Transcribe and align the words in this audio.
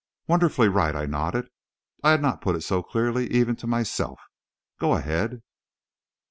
"Wonderfully 0.25 0.67
right," 0.67 0.95
I 0.95 1.05
nodded. 1.05 1.47
"I 2.03 2.09
had 2.09 2.23
not 2.23 2.41
put 2.41 2.55
it 2.55 2.63
so 2.63 2.81
clearly, 2.81 3.29
even 3.31 3.55
to 3.57 3.67
myself. 3.67 4.19
Go 4.79 4.95
ahead." 4.95 5.43